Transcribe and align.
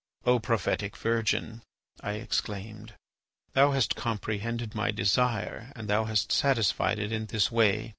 "O 0.25 0.39
prophetic 0.39 0.97
Virgin," 0.97 1.61
I 2.01 2.13
exclaimed, 2.13 2.95
"thou 3.53 3.69
hast 3.69 3.95
comprehended 3.95 4.73
my 4.73 4.89
desire 4.89 5.71
and 5.75 5.87
thou 5.87 6.05
hast 6.05 6.31
satisfied 6.31 6.97
it 6.97 7.11
in 7.11 7.27
this 7.27 7.51
way. 7.51 7.89